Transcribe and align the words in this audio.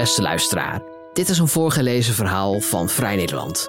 Beste 0.00 0.22
luisteraar, 0.22 0.82
dit 1.12 1.28
is 1.28 1.38
een 1.38 1.48
voorgelezen 1.48 2.14
verhaal 2.14 2.60
van 2.60 2.88
Vrij 2.88 3.16
Nederland. 3.16 3.68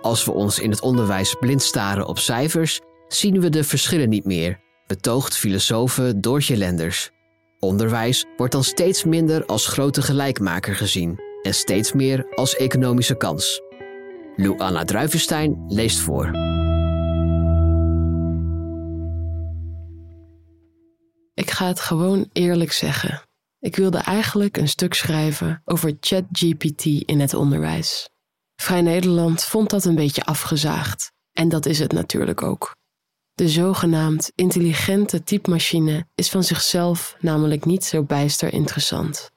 Als 0.00 0.24
we 0.24 0.32
ons 0.32 0.58
in 0.58 0.70
het 0.70 0.80
onderwijs 0.80 1.34
blind 1.40 1.62
staren 1.62 2.06
op 2.06 2.18
cijfers, 2.18 2.80
zien 3.08 3.40
we 3.40 3.48
de 3.48 3.64
verschillen 3.64 4.08
niet 4.08 4.24
meer, 4.24 4.60
betoogt 4.86 5.36
filosoof 5.36 6.00
Doortje 6.16 6.56
Lenders. 6.56 7.10
Onderwijs 7.58 8.24
wordt 8.36 8.52
dan 8.52 8.64
steeds 8.64 9.04
minder 9.04 9.46
als 9.46 9.66
grote 9.66 10.02
gelijkmaker 10.02 10.74
gezien 10.74 11.20
en 11.42 11.54
steeds 11.54 11.92
meer 11.92 12.26
als 12.34 12.56
economische 12.56 13.16
kans. 13.16 13.60
Lou 14.36 14.58
Anna 14.58 14.84
Druivenstein 14.84 15.64
leest 15.68 15.98
voor. 15.98 16.30
Ik 21.34 21.50
ga 21.50 21.66
het 21.66 21.80
gewoon 21.80 22.28
eerlijk 22.32 22.72
zeggen. 22.72 23.22
Ik 23.64 23.76
wilde 23.76 23.98
eigenlijk 23.98 24.56
een 24.56 24.68
stuk 24.68 24.94
schrijven 24.94 25.62
over 25.64 25.96
ChatGPT 26.00 26.84
in 26.84 27.20
het 27.20 27.34
onderwijs. 27.34 28.08
Vrij 28.56 28.80
Nederland 28.80 29.44
vond 29.44 29.70
dat 29.70 29.84
een 29.84 29.94
beetje 29.94 30.24
afgezaagd. 30.24 31.12
En 31.32 31.48
dat 31.48 31.66
is 31.66 31.78
het 31.78 31.92
natuurlijk 31.92 32.42
ook. 32.42 32.76
De 33.34 33.48
zogenaamd 33.48 34.32
intelligente 34.34 35.22
typemachine 35.22 36.06
is 36.14 36.30
van 36.30 36.44
zichzelf 36.44 37.16
namelijk 37.20 37.64
niet 37.64 37.84
zo 37.84 38.02
bijster 38.02 38.52
interessant. 38.52 39.30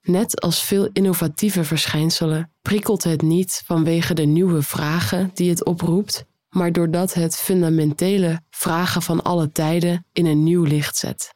Net 0.00 0.40
als 0.40 0.62
veel 0.62 0.88
innovatieve 0.92 1.64
verschijnselen 1.64 2.52
prikkelt 2.62 3.04
het 3.04 3.22
niet 3.22 3.62
vanwege 3.64 4.14
de 4.14 4.26
nieuwe 4.26 4.62
vragen 4.62 5.30
die 5.34 5.50
het 5.50 5.64
oproept, 5.64 6.24
maar 6.48 6.72
doordat 6.72 7.14
het 7.14 7.36
fundamentele 7.36 8.40
vragen 8.50 9.02
van 9.02 9.22
alle 9.22 9.52
tijden 9.52 10.06
in 10.12 10.26
een 10.26 10.42
nieuw 10.42 10.64
licht 10.64 10.96
zet. 10.96 11.35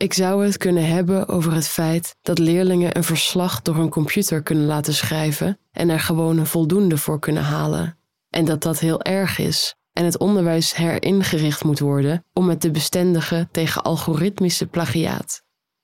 Ik 0.00 0.12
zou 0.12 0.44
het 0.44 0.56
kunnen 0.56 0.86
hebben 0.86 1.28
over 1.28 1.52
het 1.52 1.68
feit 1.68 2.16
dat 2.22 2.38
leerlingen 2.38 2.96
een 2.96 3.04
verslag 3.04 3.62
door 3.62 3.76
een 3.76 3.88
computer 3.88 4.42
kunnen 4.42 4.66
laten 4.66 4.94
schrijven 4.94 5.58
en 5.72 5.88
er 5.88 6.00
gewoon 6.00 6.38
een 6.38 6.46
voldoende 6.46 6.96
voor 6.96 7.18
kunnen 7.18 7.42
halen. 7.42 7.98
En 8.28 8.44
dat 8.44 8.62
dat 8.62 8.78
heel 8.78 9.02
erg 9.02 9.38
is 9.38 9.74
en 9.92 10.04
het 10.04 10.18
onderwijs 10.18 10.74
heringericht 10.74 11.64
moet 11.64 11.78
worden 11.78 12.24
om 12.32 12.48
het 12.48 12.60
te 12.60 12.70
bestendigen 12.70 13.48
tegen 13.50 13.82
algoritmische 13.82 14.66
plagiaat. 14.66 15.42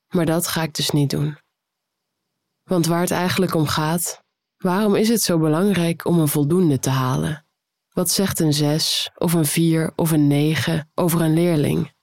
Maar 0.09 0.27
dat 0.27 0.47
ga 0.47 0.63
ik 0.63 0.75
dus 0.75 0.91
niet 0.91 1.11
doen. 1.11 1.39
Want 2.63 2.87
waar 2.87 3.01
het 3.01 3.11
eigenlijk 3.11 3.55
om 3.55 3.67
gaat, 3.67 4.23
waarom 4.57 4.95
is 4.95 5.09
het 5.09 5.23
zo 5.23 5.39
belangrijk 5.39 6.05
om 6.05 6.19
een 6.19 6.29
voldoende 6.29 6.79
te 6.79 6.91
halen? 6.91 7.47
Wat 7.93 8.11
zegt 8.11 8.41
een 8.41 8.53
6 8.53 9.11
of 9.15 9.33
een 9.33 9.47
4 9.47 9.93
of 9.97 10.11
een 10.11 10.27
9 10.27 10.91
over 10.95 11.21
een 11.21 11.35
leerling? 11.35 11.95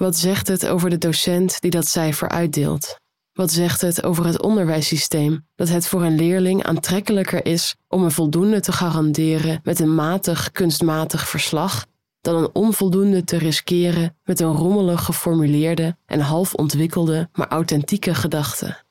Wat 0.00 0.16
zegt 0.16 0.48
het 0.48 0.66
over 0.66 0.90
de 0.90 0.98
docent 0.98 1.60
die 1.60 1.70
dat 1.70 1.86
cijfer 1.86 2.28
uitdeelt? 2.28 2.96
Wat 3.32 3.50
zegt 3.52 3.80
het 3.80 4.02
over 4.02 4.26
het 4.26 4.42
onderwijssysteem 4.42 5.46
dat 5.54 5.68
het 5.68 5.86
voor 5.86 6.02
een 6.02 6.14
leerling 6.14 6.64
aantrekkelijker 6.64 7.46
is 7.46 7.76
om 7.88 8.02
een 8.02 8.10
voldoende 8.10 8.60
te 8.60 8.72
garanderen 8.72 9.60
met 9.62 9.80
een 9.80 9.94
matig 9.94 10.50
kunstmatig 10.50 11.28
verslag 11.28 11.86
dan 12.20 12.36
een 12.36 12.50
onvoldoende 12.52 13.24
te 13.24 13.36
riskeren 13.36 14.16
met 14.24 14.40
een 14.40 14.52
rommelig 14.52 15.04
geformuleerde 15.04 15.96
en 16.06 16.20
half 16.20 16.54
ontwikkelde 16.54 17.28
maar 17.32 17.48
authentieke 17.48 18.14
gedachte? 18.14 18.82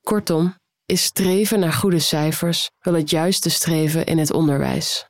Kortom, 0.00 0.54
is 0.84 1.02
streven 1.02 1.60
naar 1.60 1.72
goede 1.72 1.98
cijfers 1.98 2.70
wel 2.78 2.94
het 2.94 3.10
juiste 3.10 3.50
streven 3.50 4.06
in 4.06 4.18
het 4.18 4.32
onderwijs. 4.32 5.08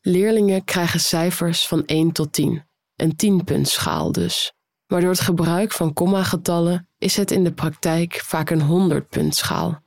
Leerlingen 0.00 0.64
krijgen 0.64 1.00
cijfers 1.00 1.66
van 1.66 1.86
1 1.86 2.12
tot 2.12 2.32
10 2.32 2.68
een 3.00 3.16
tienpuntschaal 3.16 4.12
dus. 4.12 4.52
Maar 4.86 5.00
door 5.00 5.10
het 5.10 5.20
gebruik 5.20 5.72
van 5.72 5.92
kommagetallen 5.92 6.88
is 6.98 7.16
het 7.16 7.30
in 7.30 7.44
de 7.44 7.52
praktijk 7.52 8.20
vaak 8.24 8.50
een 8.50 8.92
100-puntschaal. 8.92 9.78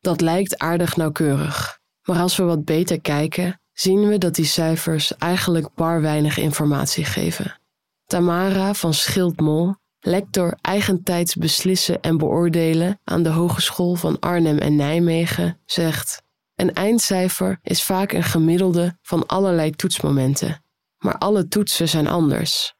Dat 0.00 0.20
lijkt 0.20 0.58
aardig 0.58 0.96
nauwkeurig, 0.96 1.78
maar 2.02 2.18
als 2.18 2.36
we 2.36 2.42
wat 2.42 2.64
beter 2.64 3.00
kijken, 3.00 3.60
zien 3.72 4.08
we 4.08 4.18
dat 4.18 4.34
die 4.34 4.44
cijfers 4.44 5.16
eigenlijk 5.16 5.74
bar 5.74 6.00
weinig 6.00 6.38
informatie 6.38 7.04
geven. 7.04 7.60
Tamara 8.06 8.74
van 8.74 8.94
Schildmol, 8.94 9.74
lector 10.00 10.58
eigentijds 10.60 11.34
beslissen 11.34 12.00
en 12.00 12.18
beoordelen 12.18 13.00
aan 13.04 13.22
de 13.22 13.28
Hogeschool 13.28 13.94
van 13.94 14.18
Arnhem 14.18 14.58
en 14.58 14.76
Nijmegen, 14.76 15.60
zegt: 15.64 16.22
Een 16.54 16.74
eindcijfer 16.74 17.58
is 17.62 17.82
vaak 17.82 18.12
een 18.12 18.24
gemiddelde 18.24 18.98
van 19.02 19.26
allerlei 19.26 19.70
toetsmomenten 19.70 20.64
maar 21.06 21.18
alle 21.18 21.48
toetsen 21.48 21.88
zijn 21.88 22.06
anders. 22.06 22.74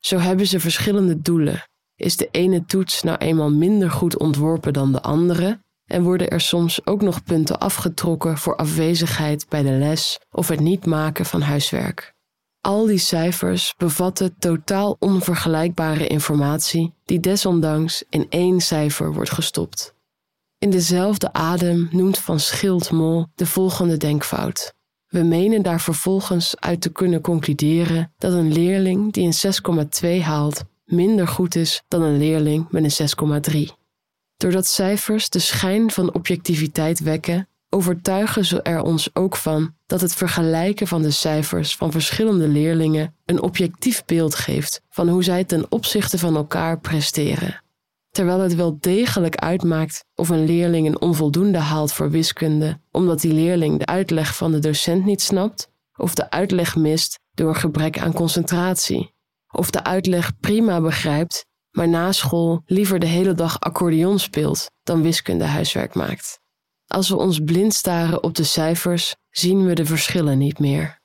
Zo 0.00 0.18
hebben 0.18 0.46
ze 0.46 0.60
verschillende 0.60 1.20
doelen. 1.20 1.62
Is 1.96 2.16
de 2.16 2.28
ene 2.30 2.64
toets 2.64 3.02
nou 3.02 3.18
eenmaal 3.18 3.50
minder 3.50 3.90
goed 3.90 4.18
ontworpen 4.18 4.72
dan 4.72 4.92
de 4.92 5.02
andere 5.02 5.60
en 5.84 6.02
worden 6.02 6.30
er 6.30 6.40
soms 6.40 6.86
ook 6.86 7.02
nog 7.02 7.24
punten 7.24 7.58
afgetrokken 7.58 8.38
voor 8.38 8.56
afwezigheid 8.56 9.48
bij 9.48 9.62
de 9.62 9.70
les 9.70 10.20
of 10.30 10.48
het 10.48 10.60
niet 10.60 10.86
maken 10.86 11.24
van 11.24 11.40
huiswerk. 11.40 12.14
Al 12.60 12.86
die 12.86 12.98
cijfers 12.98 13.74
bevatten 13.76 14.34
totaal 14.38 14.96
onvergelijkbare 14.98 16.06
informatie 16.06 16.94
die 17.04 17.20
desondanks 17.20 18.04
in 18.08 18.26
één 18.28 18.60
cijfer 18.60 19.12
wordt 19.12 19.32
gestopt. 19.32 19.94
In 20.58 20.70
dezelfde 20.70 21.32
adem 21.32 21.88
noemt 21.90 22.18
Van 22.18 22.40
Schildmol 22.40 23.26
de 23.34 23.46
volgende 23.46 23.96
denkfout. 23.96 24.78
We 25.10 25.22
menen 25.22 25.62
daar 25.62 25.80
vervolgens 25.80 26.54
uit 26.60 26.80
te 26.80 26.92
kunnen 26.92 27.20
concluderen 27.20 28.12
dat 28.18 28.32
een 28.32 28.52
leerling 28.52 29.12
die 29.12 29.24
een 29.24 30.18
6,2 30.20 30.22
haalt 30.22 30.62
minder 30.84 31.28
goed 31.28 31.54
is 31.54 31.82
dan 31.88 32.02
een 32.02 32.18
leerling 32.18 32.66
met 32.70 33.00
een 33.00 33.08
6,3. 33.52 33.58
Doordat 34.36 34.66
cijfers 34.66 35.28
de 35.28 35.38
schijn 35.38 35.90
van 35.90 36.14
objectiviteit 36.14 37.00
wekken, 37.00 37.48
overtuigen 37.68 38.44
ze 38.44 38.62
er 38.62 38.82
ons 38.82 39.14
ook 39.14 39.36
van 39.36 39.74
dat 39.86 40.00
het 40.00 40.14
vergelijken 40.14 40.86
van 40.86 41.02
de 41.02 41.10
cijfers 41.10 41.76
van 41.76 41.90
verschillende 41.90 42.48
leerlingen 42.48 43.14
een 43.24 43.42
objectief 43.42 44.04
beeld 44.04 44.34
geeft 44.34 44.82
van 44.88 45.08
hoe 45.08 45.24
zij 45.24 45.44
ten 45.44 45.66
opzichte 45.68 46.18
van 46.18 46.36
elkaar 46.36 46.80
presteren 46.80 47.60
terwijl 48.10 48.40
het 48.40 48.54
wel 48.54 48.78
degelijk 48.80 49.36
uitmaakt 49.36 50.04
of 50.14 50.28
een 50.28 50.44
leerling 50.44 50.86
een 50.86 51.00
onvoldoende 51.00 51.58
haalt 51.58 51.92
voor 51.92 52.10
wiskunde 52.10 52.80
omdat 52.90 53.20
die 53.20 53.32
leerling 53.32 53.78
de 53.78 53.86
uitleg 53.86 54.36
van 54.36 54.52
de 54.52 54.58
docent 54.58 55.04
niet 55.04 55.22
snapt, 55.22 55.70
of 55.96 56.14
de 56.14 56.30
uitleg 56.30 56.76
mist 56.76 57.18
door 57.32 57.48
een 57.48 57.54
gebrek 57.54 57.98
aan 57.98 58.12
concentratie, 58.12 59.14
of 59.52 59.70
de 59.70 59.84
uitleg 59.84 60.38
prima 60.40 60.80
begrijpt, 60.80 61.46
maar 61.70 61.88
na 61.88 62.12
school 62.12 62.62
liever 62.64 62.98
de 62.98 63.06
hele 63.06 63.34
dag 63.34 63.60
accordeon 63.60 64.18
speelt 64.18 64.70
dan 64.82 65.02
wiskunde 65.02 65.44
huiswerk 65.44 65.94
maakt. 65.94 66.40
Als 66.86 67.08
we 67.08 67.16
ons 67.16 67.38
blind 67.38 67.74
staren 67.74 68.22
op 68.22 68.34
de 68.34 68.44
cijfers, 68.44 69.16
zien 69.30 69.66
we 69.66 69.74
de 69.74 69.86
verschillen 69.86 70.38
niet 70.38 70.58
meer. 70.58 70.99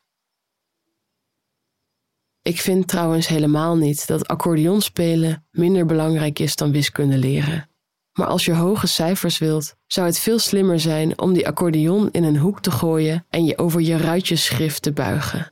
Ik 2.47 2.61
vind 2.61 2.87
trouwens 2.87 3.27
helemaal 3.27 3.75
niet 3.75 4.07
dat 4.07 4.27
accordeon 4.27 4.81
spelen 4.81 5.45
minder 5.51 5.85
belangrijk 5.85 6.39
is 6.39 6.55
dan 6.55 6.71
wiskunde 6.71 7.17
leren. 7.17 7.69
Maar 8.13 8.27
als 8.27 8.45
je 8.45 8.53
hoge 8.53 8.87
cijfers 8.87 9.37
wilt, 9.37 9.75
zou 9.87 10.07
het 10.07 10.19
veel 10.19 10.39
slimmer 10.39 10.79
zijn 10.79 11.19
om 11.19 11.33
die 11.33 11.47
accordeon 11.47 12.11
in 12.11 12.23
een 12.23 12.37
hoek 12.37 12.61
te 12.61 12.71
gooien 12.71 13.25
en 13.29 13.45
je 13.45 13.57
over 13.57 13.81
je 13.81 13.97
ruitjesschrift 13.97 14.81
te 14.81 14.93
buigen. 14.93 15.51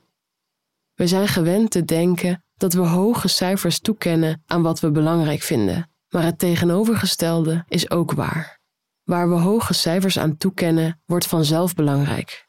We 0.94 1.06
zijn 1.06 1.28
gewend 1.28 1.70
te 1.70 1.84
denken 1.84 2.44
dat 2.56 2.72
we 2.72 2.80
hoge 2.80 3.28
cijfers 3.28 3.80
toekennen 3.80 4.42
aan 4.46 4.62
wat 4.62 4.80
we 4.80 4.90
belangrijk 4.90 5.42
vinden, 5.42 5.90
maar 6.08 6.22
het 6.22 6.38
tegenovergestelde 6.38 7.64
is 7.68 7.90
ook 7.90 8.12
waar. 8.12 8.58
Waar 9.02 9.28
we 9.28 9.34
hoge 9.34 9.74
cijfers 9.74 10.18
aan 10.18 10.36
toekennen, 10.36 11.00
wordt 11.06 11.26
vanzelf 11.26 11.74
belangrijk. 11.74 12.48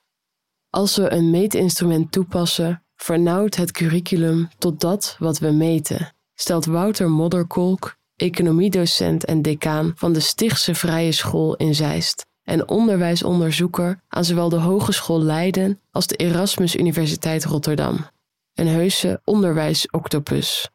Als 0.70 0.96
we 0.96 1.12
een 1.12 1.30
meetinstrument 1.30 2.12
toepassen 2.12 2.85
vernauwt 2.96 3.56
het 3.56 3.72
curriculum 3.72 4.50
tot 4.58 4.82
dat 4.82 5.16
wat 5.20 5.40
we 5.40 5.52
meten, 5.52 6.14
stelt 6.36 6.66
Wouter 6.66 7.10
Modderkolk, 7.10 7.98
economiedocent 8.16 9.26
en 9.26 9.42
decaan 9.42 9.94
van 9.96 10.14
de 10.14 10.20
Stichtse 10.20 10.76
Vrije 10.76 11.12
School 11.12 11.56
in 11.56 11.76
Zeist 11.76 12.26
en 12.44 12.70
onderwijsonderzoeker 12.70 14.02
aan 14.08 14.26
zowel 14.26 14.50
de 14.50 14.60
Hogeschool 14.60 15.22
Leiden 15.22 15.80
als 15.92 16.08
de 16.08 16.16
Erasmus 16.16 16.76
Universiteit 16.76 17.46
Rotterdam. 17.46 18.08
Een 18.54 18.68
heuse 18.68 19.22
onderwijsoctopus. 19.24 20.70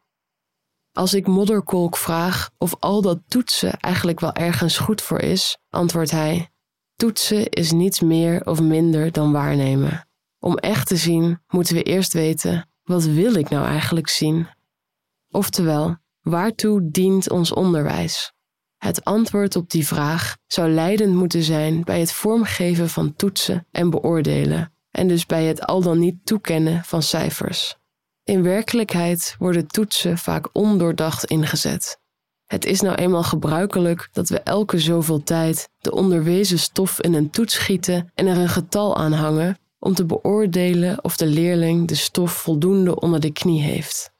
Als 0.91 1.13
ik 1.13 1.27
Modderkolk 1.27 1.97
vraag 1.97 2.49
of 2.57 2.75
al 2.79 3.01
dat 3.01 3.19
toetsen 3.27 3.79
eigenlijk 3.79 4.19
wel 4.19 4.33
ergens 4.33 4.77
goed 4.77 5.01
voor 5.01 5.19
is, 5.19 5.57
antwoordt 5.69 6.11
hij: 6.11 6.49
Toetsen 6.95 7.49
is 7.49 7.71
niets 7.71 7.99
meer 7.99 8.45
of 8.45 8.61
minder 8.61 9.11
dan 9.11 9.31
waarnemen. 9.31 10.07
Om 10.43 10.57
echt 10.57 10.87
te 10.87 10.95
zien, 10.95 11.41
moeten 11.47 11.75
we 11.75 11.83
eerst 11.83 12.13
weten: 12.13 12.69
wat 12.83 13.03
wil 13.03 13.33
ik 13.33 13.49
nou 13.49 13.65
eigenlijk 13.65 14.09
zien? 14.09 14.47
Oftewel, 15.29 15.97
waartoe 16.21 16.89
dient 16.91 17.29
ons 17.29 17.53
onderwijs? 17.53 18.33
Het 18.77 19.03
antwoord 19.03 19.55
op 19.55 19.69
die 19.69 19.87
vraag 19.87 20.37
zou 20.47 20.69
leidend 20.69 21.15
moeten 21.15 21.43
zijn 21.43 21.83
bij 21.83 21.99
het 21.99 22.11
vormgeven 22.11 22.89
van 22.89 23.15
toetsen 23.15 23.67
en 23.71 23.89
beoordelen, 23.89 24.73
en 24.91 25.07
dus 25.07 25.25
bij 25.25 25.45
het 25.45 25.65
al 25.65 25.81
dan 25.81 25.99
niet 25.99 26.25
toekennen 26.25 26.83
van 26.83 27.01
cijfers. 27.01 27.77
In 28.23 28.43
werkelijkheid 28.43 29.35
worden 29.39 29.67
toetsen 29.67 30.17
vaak 30.17 30.49
ondoordacht 30.51 31.25
ingezet. 31.25 31.99
Het 32.45 32.65
is 32.65 32.81
nou 32.81 32.95
eenmaal 32.95 33.23
gebruikelijk 33.23 34.09
dat 34.11 34.29
we 34.29 34.39
elke 34.39 34.79
zoveel 34.79 35.23
tijd 35.23 35.69
de 35.79 35.91
onderwezen 35.91 36.59
stof 36.59 37.01
in 37.01 37.13
een 37.13 37.29
toets 37.29 37.53
schieten 37.53 38.11
en 38.13 38.27
er 38.27 38.37
een 38.37 38.49
getal 38.49 38.97
aan 38.97 39.13
hangen 39.13 39.57
om 39.83 39.93
te 39.93 40.05
beoordelen 40.05 41.03
of 41.03 41.17
de 41.17 41.25
leerling 41.25 41.87
de 41.87 41.95
stof 41.95 42.31
voldoende 42.31 42.99
onder 42.99 43.19
de 43.19 43.31
knie 43.31 43.61
heeft. 43.61 44.13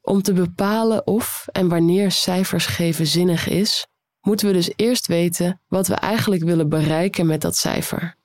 Om 0.00 0.22
te 0.22 0.32
bepalen 0.32 1.06
of 1.06 1.46
en 1.52 1.68
wanneer 1.68 2.10
cijfers 2.10 2.66
geven 2.66 3.06
zinnig 3.06 3.48
is, 3.48 3.86
moeten 4.20 4.46
we 4.46 4.52
dus 4.52 4.72
eerst 4.76 5.06
weten 5.06 5.60
wat 5.68 5.86
we 5.86 5.94
eigenlijk 5.94 6.42
willen 6.42 6.68
bereiken 6.68 7.26
met 7.26 7.40
dat 7.40 7.56
cijfer. 7.56 8.16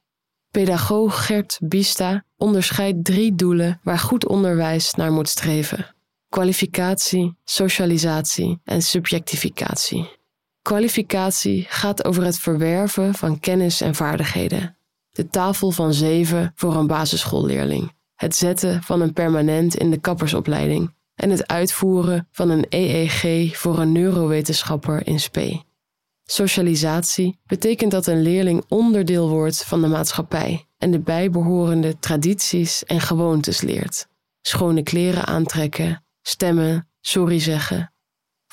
Pedagoog 0.51 1.25
Gert 1.25 1.59
Bista 1.61 2.25
onderscheidt 2.37 3.05
drie 3.05 3.35
doelen 3.35 3.79
waar 3.83 3.99
goed 3.99 4.27
onderwijs 4.27 4.93
naar 4.93 5.11
moet 5.11 5.29
streven: 5.29 5.95
kwalificatie, 6.29 7.35
socialisatie 7.43 8.59
en 8.63 8.81
subjectificatie. 8.81 10.17
Kwalificatie 10.61 11.65
gaat 11.69 12.05
over 12.05 12.23
het 12.23 12.39
verwerven 12.39 13.13
van 13.13 13.39
kennis 13.39 13.81
en 13.81 13.95
vaardigheden. 13.95 14.77
De 15.19 15.29
tafel 15.29 15.71
van 15.71 15.93
zeven 15.93 16.51
voor 16.55 16.75
een 16.75 16.87
basisschoolleerling, 16.87 17.91
het 18.15 18.35
zetten 18.35 18.83
van 18.83 19.01
een 19.01 19.13
permanent 19.13 19.75
in 19.75 19.89
de 19.91 19.97
kappersopleiding 19.97 20.93
en 21.15 21.29
het 21.29 21.47
uitvoeren 21.47 22.27
van 22.31 22.49
een 22.49 22.65
EEG 22.69 23.57
voor 23.57 23.79
een 23.79 23.91
neurowetenschapper 23.91 25.07
in 25.07 25.19
spe. 25.19 25.63
Socialisatie 26.23 27.39
betekent 27.45 27.91
dat 27.91 28.07
een 28.07 28.21
leerling 28.21 28.63
onderdeel 28.67 29.29
wordt 29.29 29.65
van 29.65 29.81
de 29.81 29.87
maatschappij 29.87 30.65
en 30.77 30.91
de 30.91 30.99
bijbehorende 30.99 31.99
tradities 31.99 32.83
en 32.83 33.01
gewoontes 33.01 33.61
leert. 33.61 34.07
Schone 34.41 34.83
kleren 34.83 35.25
aantrekken, 35.25 36.03
stemmen, 36.21 36.89
sorry 37.01 37.39
zeggen. 37.39 37.93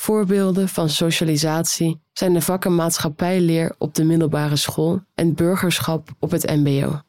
Voorbeelden 0.00 0.68
van 0.68 0.88
socialisatie 0.88 2.00
zijn 2.12 2.32
de 2.32 2.40
vakken 2.40 2.74
maatschappijleer 2.74 3.74
op 3.78 3.94
de 3.94 4.04
middelbare 4.04 4.56
school 4.56 5.02
en 5.14 5.34
burgerschap 5.34 6.08
op 6.18 6.30
het 6.30 6.46
MBO. 6.46 7.00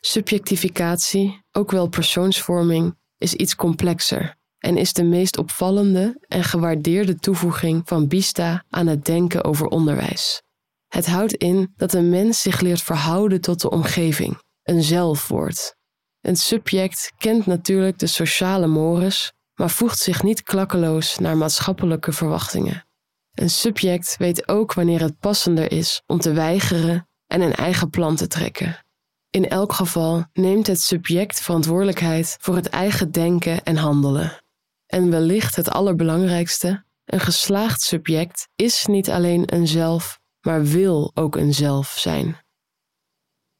Subjectificatie, 0.00 1.42
ook 1.52 1.70
wel 1.70 1.88
persoonsvorming, 1.88 2.96
is 3.18 3.34
iets 3.34 3.56
complexer 3.56 4.36
en 4.58 4.76
is 4.76 4.92
de 4.92 5.04
meest 5.04 5.38
opvallende 5.38 6.24
en 6.28 6.44
gewaardeerde 6.44 7.16
toevoeging 7.16 7.82
van 7.84 8.08
Bista 8.08 8.64
aan 8.70 8.86
het 8.86 9.04
denken 9.04 9.44
over 9.44 9.66
onderwijs. 9.66 10.42
Het 10.88 11.06
houdt 11.06 11.34
in 11.34 11.72
dat 11.76 11.92
een 11.92 12.10
mens 12.10 12.40
zich 12.40 12.60
leert 12.60 12.82
verhouden 12.82 13.40
tot 13.40 13.60
de 13.60 13.70
omgeving, 13.70 14.38
een 14.62 14.82
zelfwoord. 14.82 15.76
Een 16.20 16.36
subject 16.36 17.12
kent 17.18 17.46
natuurlijk 17.46 17.98
de 17.98 18.06
sociale 18.06 18.66
mores, 18.66 19.32
maar 19.54 19.70
voegt 19.70 19.98
zich 19.98 20.22
niet 20.22 20.42
klakkeloos 20.42 21.18
naar 21.18 21.36
maatschappelijke 21.36 22.12
verwachtingen. 22.12 22.86
Een 23.32 23.50
subject 23.50 24.16
weet 24.16 24.48
ook 24.48 24.74
wanneer 24.74 25.00
het 25.00 25.18
passender 25.18 25.72
is 25.72 26.02
om 26.06 26.18
te 26.18 26.32
weigeren 26.32 27.08
en 27.26 27.40
een 27.40 27.54
eigen 27.54 27.90
plan 27.90 28.16
te 28.16 28.26
trekken. 28.26 28.84
In 29.30 29.48
elk 29.48 29.72
geval 29.72 30.24
neemt 30.32 30.66
het 30.66 30.80
subject 30.80 31.40
verantwoordelijkheid 31.40 32.36
voor 32.40 32.56
het 32.56 32.68
eigen 32.68 33.10
denken 33.10 33.64
en 33.64 33.76
handelen. 33.76 34.42
En 34.86 35.10
wellicht 35.10 35.56
het 35.56 35.70
allerbelangrijkste, 35.70 36.84
een 37.04 37.20
geslaagd 37.20 37.80
subject 37.80 38.48
is 38.54 38.86
niet 38.86 39.10
alleen 39.10 39.54
een 39.54 39.66
zelf, 39.66 40.20
maar 40.40 40.64
wil 40.64 41.10
ook 41.14 41.36
een 41.36 41.54
zelf 41.54 41.88
zijn. 41.98 42.43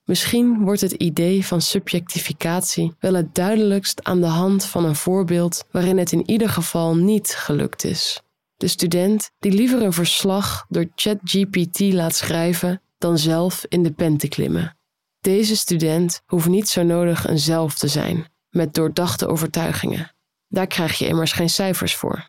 Misschien 0.04 0.58
wordt 0.58 0.80
het 0.80 0.92
idee 0.92 1.46
van 1.46 1.60
subjectificatie 1.60 2.94
wel 2.98 3.14
het 3.14 3.34
duidelijkst 3.34 4.04
aan 4.04 4.20
de 4.20 4.26
hand 4.26 4.64
van 4.64 4.84
een 4.84 4.96
voorbeeld 4.96 5.64
waarin 5.70 5.98
het 5.98 6.12
in 6.12 6.30
ieder 6.30 6.48
geval 6.48 6.96
niet 6.96 7.34
gelukt 7.34 7.84
is. 7.84 8.22
De 8.56 8.68
student 8.68 9.30
die 9.38 9.52
liever 9.52 9.82
een 9.82 9.92
verslag 9.92 10.66
door 10.68 10.86
ChatGPT 10.94 11.80
laat 11.80 12.14
schrijven 12.14 12.82
dan 12.98 13.18
zelf 13.18 13.64
in 13.68 13.82
de 13.82 13.92
pen 13.92 14.16
te 14.16 14.28
klimmen. 14.28 14.76
Deze 15.20 15.56
student 15.56 16.22
hoeft 16.26 16.48
niet 16.48 16.68
zo 16.68 16.82
nodig 16.82 17.28
een 17.28 17.38
zelf 17.38 17.74
te 17.74 17.88
zijn, 17.88 18.28
met 18.50 18.74
doordachte 18.74 19.26
overtuigingen. 19.26 20.14
Daar 20.48 20.66
krijg 20.66 20.98
je 20.98 21.06
immers 21.06 21.32
geen 21.32 21.50
cijfers 21.50 21.94
voor. 21.94 22.28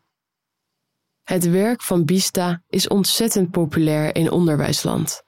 Het 1.22 1.50
werk 1.50 1.82
van 1.82 2.04
Bista 2.04 2.62
is 2.68 2.88
ontzettend 2.88 3.50
populair 3.50 4.14
in 4.14 4.30
onderwijsland. 4.30 5.22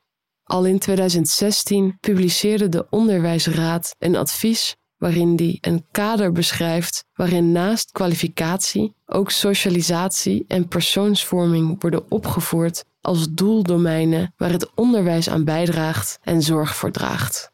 Al 0.48 0.64
in 0.64 0.78
2016 0.78 1.96
publiceerde 2.00 2.68
de 2.68 2.86
Onderwijsraad 2.90 3.94
een 3.98 4.16
advies 4.16 4.76
waarin 4.96 5.36
die 5.36 5.58
een 5.60 5.86
kader 5.90 6.32
beschrijft 6.32 7.04
waarin 7.12 7.52
naast 7.52 7.92
kwalificatie 7.92 8.94
ook 9.06 9.30
socialisatie 9.30 10.44
en 10.46 10.68
persoonsvorming 10.68 11.80
worden 11.80 12.10
opgevoerd 12.10 12.84
als 13.00 13.26
doeldomeinen 13.30 14.32
waar 14.36 14.50
het 14.50 14.74
onderwijs 14.74 15.28
aan 15.28 15.44
bijdraagt 15.44 16.18
en 16.22 16.42
zorg 16.42 16.76
voor 16.76 16.90
draagt. 16.90 17.52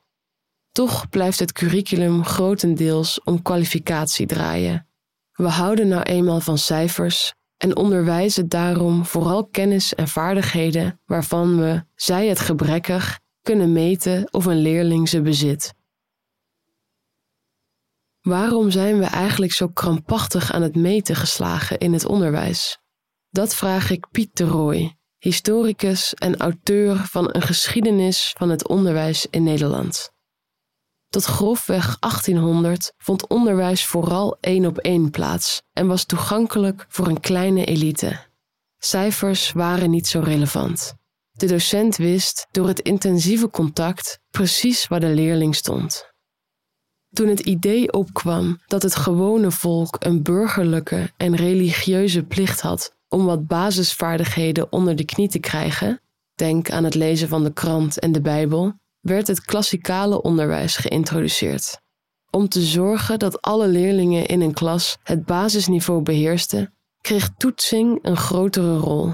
Toch 0.73 1.09
blijft 1.09 1.39
het 1.39 1.53
curriculum 1.53 2.25
grotendeels 2.25 3.23
om 3.23 3.43
kwalificatie 3.43 4.27
draaien 4.27 4.87
we 5.35 5.49
houden 5.49 5.89
nou 5.89 6.03
eenmaal 6.03 6.41
van 6.41 6.59
cijfers 6.59 7.35
en 7.65 7.77
onderwijzen 7.77 8.49
daarom 8.49 9.05
vooral 9.05 9.47
kennis 9.47 9.95
en 9.95 10.09
vaardigheden 10.09 11.01
waarvan 11.05 11.59
we, 11.59 11.85
zij 11.95 12.27
het 12.27 12.41
gebrekkig, 12.41 13.21
kunnen 13.43 13.73
meten 13.73 14.29
of 14.33 14.45
een 14.45 14.61
leerling 14.61 15.09
ze 15.09 15.23
bezit. 15.23 15.75
Waarom 18.21 18.71
zijn 18.71 18.99
we 18.99 19.05
eigenlijk 19.05 19.53
zo 19.53 19.69
krampachtig 19.69 20.53
aan 20.53 20.63
het 20.63 20.77
meten 20.77 21.17
geslagen 21.17 21.79
in 21.79 21.93
het 21.93 22.07
onderwijs? 22.07 22.79
Dat 23.31 23.55
vraag 23.55 23.91
ik 23.91 24.07
Piet 24.11 24.37
de 24.37 24.45
Rooij, 24.45 24.97
historicus 25.19 26.15
en 26.15 26.37
auteur 26.37 26.97
van 26.97 27.29
een 27.33 27.43
geschiedenis 27.43 28.35
van 28.39 28.51
het 28.51 28.69
onderwijs 28.69 29.27
in 29.31 29.43
Nederland. 29.43 30.14
Tot 31.15 31.25
grofweg 31.25 31.99
1800 31.99 32.93
vond 32.97 33.27
onderwijs 33.27 33.85
vooral 33.85 34.37
één 34.41 34.67
op 34.67 34.79
één 34.79 35.11
plaats 35.11 35.63
en 35.73 35.87
was 35.87 36.05
toegankelijk 36.05 36.87
voor 36.89 37.07
een 37.07 37.21
kleine 37.21 37.65
elite. 37.65 38.21
Cijfers 38.79 39.53
waren 39.53 39.91
niet 39.91 40.07
zo 40.07 40.21
relevant. 40.21 40.95
De 41.33 41.47
docent 41.47 41.97
wist 41.97 42.47
door 42.51 42.67
het 42.67 42.81
intensieve 42.81 43.51
contact 43.51 44.19
precies 44.31 44.89
waar 44.89 45.01
de 45.01 45.15
leerling 45.15 45.55
stond. 45.55 46.13
Toen 47.13 47.29
het 47.29 47.41
idee 47.41 47.93
opkwam 47.93 48.61
dat 48.67 48.83
het 48.83 48.95
gewone 48.95 49.51
volk 49.51 49.97
een 49.99 50.23
burgerlijke 50.23 51.13
en 51.17 51.37
religieuze 51.37 52.23
plicht 52.23 52.61
had 52.61 52.97
om 53.09 53.25
wat 53.25 53.47
basisvaardigheden 53.47 54.73
onder 54.73 54.97
de 54.97 55.05
knie 55.05 55.29
te 55.29 55.39
krijgen, 55.39 56.01
denk 56.35 56.71
aan 56.71 56.85
het 56.85 56.95
lezen 56.95 57.29
van 57.29 57.45
de 57.45 57.53
krant 57.53 57.99
en 57.99 58.13
de 58.13 58.21
Bijbel, 58.21 58.83
werd 59.05 59.27
het 59.27 59.41
klassikale 59.41 60.23
onderwijs 60.23 60.77
geïntroduceerd. 60.77 61.81
Om 62.31 62.49
te 62.49 62.63
zorgen 62.63 63.19
dat 63.19 63.43
alle 63.43 63.69
leerlingen 63.69 64.27
in 64.27 64.41
een 64.41 64.53
klas 64.53 64.97
het 65.03 65.25
basisniveau 65.25 66.03
beheersten, 66.03 66.75
kreeg 67.01 67.31
toetsing 67.37 67.99
een 68.03 68.17
grotere 68.17 68.77
rol. 68.77 69.05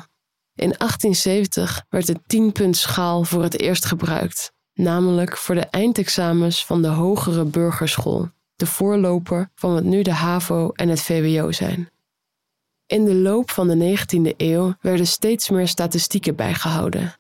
In 0.55 0.75
1870 0.79 1.85
werd 1.89 2.07
de 2.07 2.17
10-puntschaal 2.37 3.23
voor 3.23 3.43
het 3.43 3.61
eerst 3.61 3.85
gebruikt, 3.85 4.53
namelijk 4.75 5.37
voor 5.37 5.55
de 5.55 5.67
eindexamens 5.67 6.67
van 6.67 6.83
de 6.83 6.89
hogere 6.89 7.45
burgerschool, 7.45 8.29
de 8.57 8.67
voorloper 8.67 9.51
van 9.55 9.73
wat 9.73 9.85
nu 9.85 10.03
de 10.03 10.13
HAVO 10.13 10.71
en 10.71 10.89
het 10.89 11.03
VWO 11.03 11.53
zijn. 11.53 11.91
In 12.87 13.05
de 13.05 13.15
loop 13.15 13.51
van 13.51 13.69
de 13.69 13.97
19e 13.99 14.37
eeuw 14.37 14.75
werden 14.81 15.07
steeds 15.07 15.51
meer 15.51 15.69
statistieken 15.69 16.37
bijgehouden 16.37 17.20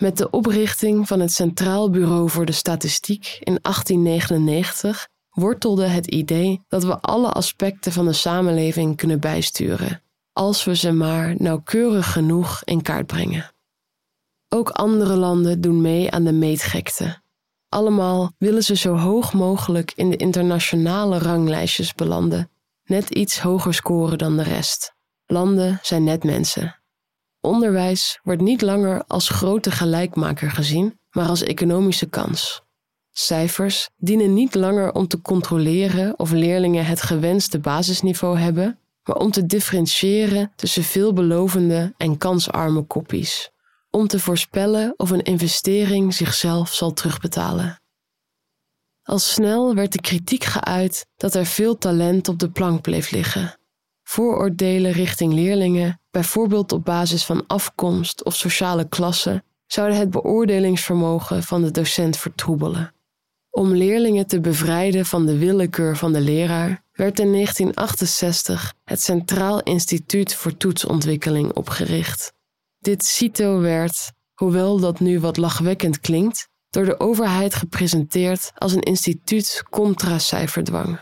met 0.00 0.16
de 0.16 0.30
oprichting 0.30 1.06
van 1.06 1.20
het 1.20 1.32
Centraal 1.32 1.90
Bureau 1.90 2.30
voor 2.30 2.46
de 2.46 2.52
Statistiek 2.52 3.38
in 3.40 3.58
1899 3.62 5.08
wortelde 5.30 5.86
het 5.86 6.06
idee 6.06 6.60
dat 6.68 6.84
we 6.84 7.00
alle 7.00 7.28
aspecten 7.28 7.92
van 7.92 8.04
de 8.04 8.12
samenleving 8.12 8.96
kunnen 8.96 9.20
bijsturen, 9.20 10.02
als 10.32 10.64
we 10.64 10.76
ze 10.76 10.92
maar 10.92 11.34
nauwkeurig 11.38 12.12
genoeg 12.12 12.62
in 12.64 12.82
kaart 12.82 13.06
brengen. 13.06 13.50
Ook 14.48 14.70
andere 14.70 15.16
landen 15.16 15.60
doen 15.60 15.80
mee 15.80 16.10
aan 16.10 16.24
de 16.24 16.32
meetgekte. 16.32 17.22
Allemaal 17.68 18.32
willen 18.38 18.62
ze 18.62 18.76
zo 18.76 18.96
hoog 18.96 19.32
mogelijk 19.32 19.92
in 19.94 20.10
de 20.10 20.16
internationale 20.16 21.18
ranglijstjes 21.18 21.94
belanden, 21.94 22.50
net 22.84 23.10
iets 23.10 23.40
hoger 23.40 23.74
scoren 23.74 24.18
dan 24.18 24.36
de 24.36 24.42
rest. 24.42 24.94
Landen 25.26 25.78
zijn 25.82 26.04
net 26.04 26.24
mensen. 26.24 26.79
Onderwijs 27.40 28.20
wordt 28.22 28.40
niet 28.40 28.62
langer 28.62 29.04
als 29.06 29.28
grote 29.28 29.70
gelijkmaker 29.70 30.50
gezien, 30.50 30.98
maar 31.10 31.28
als 31.28 31.42
economische 31.42 32.08
kans. 32.08 32.62
Cijfers 33.10 33.88
dienen 33.96 34.34
niet 34.34 34.54
langer 34.54 34.92
om 34.92 35.08
te 35.08 35.20
controleren 35.20 36.18
of 36.18 36.30
leerlingen 36.30 36.86
het 36.86 37.02
gewenste 37.02 37.58
basisniveau 37.58 38.38
hebben, 38.38 38.78
maar 39.02 39.16
om 39.16 39.30
te 39.30 39.46
differentiëren 39.46 40.52
tussen 40.56 40.82
veelbelovende 40.82 41.94
en 41.96 42.18
kansarme 42.18 42.82
koppies, 42.82 43.50
om 43.90 44.06
te 44.06 44.20
voorspellen 44.20 44.94
of 44.96 45.10
een 45.10 45.22
investering 45.22 46.14
zichzelf 46.14 46.74
zal 46.74 46.92
terugbetalen. 46.92 47.80
Al 49.02 49.18
snel 49.18 49.74
werd 49.74 49.92
de 49.92 50.00
kritiek 50.00 50.44
geuit 50.44 51.06
dat 51.16 51.34
er 51.34 51.46
veel 51.46 51.78
talent 51.78 52.28
op 52.28 52.38
de 52.38 52.50
plank 52.50 52.80
bleef 52.80 53.10
liggen 53.10 53.59
vooroordelen 54.10 54.92
richting 54.92 55.32
leerlingen, 55.32 56.00
bijvoorbeeld 56.10 56.72
op 56.72 56.84
basis 56.84 57.24
van 57.24 57.46
afkomst 57.46 58.24
of 58.24 58.34
sociale 58.34 58.88
klasse, 58.88 59.42
zouden 59.66 59.98
het 59.98 60.10
beoordelingsvermogen 60.10 61.42
van 61.42 61.62
de 61.62 61.70
docent 61.70 62.16
vertroebelen. 62.16 62.94
Om 63.50 63.74
leerlingen 63.74 64.26
te 64.26 64.40
bevrijden 64.40 65.06
van 65.06 65.26
de 65.26 65.38
willekeur 65.38 65.96
van 65.96 66.12
de 66.12 66.20
leraar 66.20 66.84
werd 66.92 67.18
in 67.18 67.32
1968 67.32 68.74
het 68.84 69.02
Centraal 69.02 69.62
Instituut 69.62 70.34
voor 70.34 70.56
Toetsontwikkeling 70.56 71.52
opgericht. 71.52 72.32
Dit 72.78 73.04
CITO 73.04 73.60
werd, 73.60 74.12
hoewel 74.34 74.80
dat 74.80 75.00
nu 75.00 75.20
wat 75.20 75.36
lachwekkend 75.36 76.00
klinkt, 76.00 76.48
door 76.70 76.84
de 76.84 77.00
overheid 77.00 77.54
gepresenteerd 77.54 78.52
als 78.54 78.72
een 78.72 78.82
instituut 78.82 79.62
contra 79.70 80.18
cijferdwang. 80.18 81.00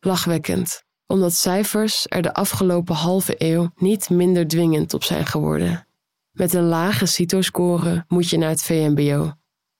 Lachwekkend, 0.00 0.84
omdat 1.06 1.34
cijfers 1.34 2.06
er 2.08 2.22
de 2.22 2.34
afgelopen 2.34 2.94
halve 2.94 3.34
eeuw 3.38 3.70
niet 3.76 4.10
minder 4.10 4.48
dwingend 4.48 4.94
op 4.94 5.04
zijn 5.04 5.26
geworden. 5.26 5.86
Met 6.30 6.52
een 6.52 6.64
lage 6.64 7.06
CITO-score 7.06 8.04
moet 8.08 8.28
je 8.28 8.38
naar 8.38 8.48
het 8.48 8.62
VMBO. 8.62 9.32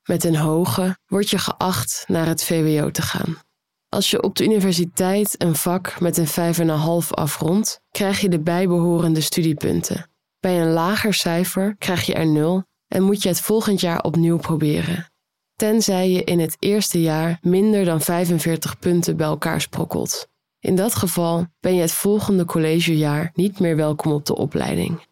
Met 0.02 0.24
een 0.24 0.36
hoge 0.36 0.96
word 1.06 1.30
je 1.30 1.38
geacht 1.38 2.04
naar 2.06 2.26
het 2.26 2.44
VWO 2.44 2.90
te 2.90 3.02
gaan. 3.02 3.38
Als 3.88 4.10
je 4.10 4.22
op 4.22 4.36
de 4.36 4.44
universiteit 4.44 5.42
een 5.42 5.54
vak 5.54 6.00
met 6.00 6.16
een 6.16 6.54
5,5 7.04 7.10
afrondt, 7.10 7.80
krijg 7.90 8.20
je 8.20 8.28
de 8.28 8.40
bijbehorende 8.40 9.20
studiepunten. 9.20 10.10
Bij 10.40 10.60
een 10.60 10.72
lager 10.72 11.14
cijfer 11.14 11.76
krijg 11.78 12.06
je 12.06 12.14
er 12.14 12.26
0 12.26 12.64
en 12.88 13.02
moet 13.02 13.22
je 13.22 13.28
het 13.28 13.40
volgend 13.40 13.80
jaar 13.80 14.02
opnieuw 14.02 14.36
proberen. 14.36 15.10
Tenzij 15.54 16.10
je 16.10 16.24
in 16.24 16.40
het 16.40 16.56
eerste 16.58 17.00
jaar 17.00 17.38
minder 17.40 17.84
dan 17.84 18.00
45 18.00 18.78
punten 18.78 19.16
bij 19.16 19.26
elkaar 19.26 19.60
sprokkelt. 19.60 20.28
In 20.66 20.74
dat 20.74 20.94
geval 20.94 21.46
ben 21.60 21.74
je 21.74 21.80
het 21.80 21.92
volgende 21.92 22.44
collegejaar 22.44 23.30
niet 23.34 23.58
meer 23.58 23.76
welkom 23.76 24.12
op 24.12 24.24
de 24.24 24.36
opleiding. 24.36 25.06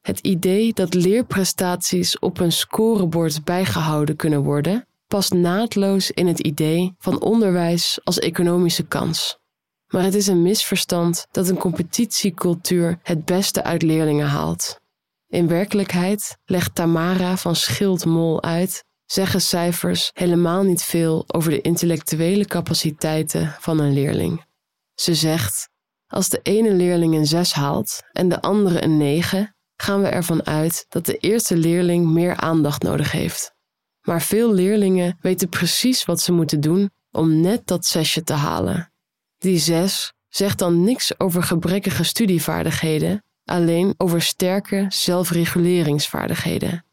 Het 0.00 0.18
idee 0.18 0.72
dat 0.72 0.94
leerprestaties 0.94 2.18
op 2.18 2.40
een 2.40 2.52
scorebord 2.52 3.44
bijgehouden 3.44 4.16
kunnen 4.16 4.42
worden, 4.42 4.86
past 5.06 5.32
naadloos 5.32 6.10
in 6.10 6.26
het 6.26 6.40
idee 6.40 6.94
van 6.98 7.20
onderwijs 7.20 8.00
als 8.04 8.18
economische 8.18 8.82
kans. 8.82 9.38
Maar 9.86 10.02
het 10.02 10.14
is 10.14 10.26
een 10.26 10.42
misverstand 10.42 11.26
dat 11.30 11.48
een 11.48 11.58
competitiecultuur 11.58 12.98
het 13.02 13.24
beste 13.24 13.64
uit 13.64 13.82
leerlingen 13.82 14.26
haalt. 14.26 14.80
In 15.28 15.48
werkelijkheid, 15.48 16.38
legt 16.44 16.74
Tamara 16.74 17.36
van 17.36 17.56
Schildmol 17.56 18.42
uit, 18.42 18.84
zeggen 19.06 19.40
cijfers 19.40 20.10
helemaal 20.14 20.62
niet 20.62 20.82
veel 20.82 21.24
over 21.26 21.50
de 21.50 21.60
intellectuele 21.60 22.44
capaciteiten 22.44 23.56
van 23.58 23.80
een 23.80 23.92
leerling. 23.92 24.52
Ze 24.94 25.14
zegt: 25.14 25.68
Als 26.06 26.28
de 26.28 26.40
ene 26.42 26.72
leerling 26.72 27.14
een 27.14 27.26
6 27.26 27.52
haalt 27.52 28.02
en 28.12 28.28
de 28.28 28.40
andere 28.40 28.82
een 28.82 28.96
9, 28.96 29.56
gaan 29.76 30.02
we 30.02 30.08
ervan 30.08 30.46
uit 30.46 30.86
dat 30.88 31.06
de 31.06 31.16
eerste 31.16 31.56
leerling 31.56 32.06
meer 32.06 32.36
aandacht 32.36 32.82
nodig 32.82 33.12
heeft. 33.12 33.54
Maar 34.00 34.22
veel 34.22 34.52
leerlingen 34.52 35.18
weten 35.20 35.48
precies 35.48 36.04
wat 36.04 36.20
ze 36.20 36.32
moeten 36.32 36.60
doen 36.60 36.90
om 37.10 37.40
net 37.40 37.66
dat 37.66 37.86
zesje 37.86 38.22
te 38.22 38.32
halen. 38.32 38.92
Die 39.38 39.58
zes 39.58 40.12
zegt 40.28 40.58
dan 40.58 40.84
niks 40.84 41.20
over 41.20 41.42
gebrekkige 41.42 42.04
studievaardigheden, 42.04 43.24
alleen 43.44 43.94
over 43.96 44.22
sterke 44.22 44.86
zelfreguleringsvaardigheden. 44.88 46.84